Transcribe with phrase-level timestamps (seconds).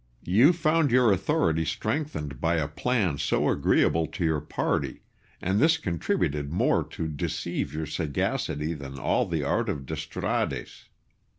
[0.25, 0.35] William.
[0.47, 5.03] You found your authority strengthened by a plan so agreeable to your party,
[5.39, 10.85] and this contributed more to deceive your sagacity than all the art of D'Estrades.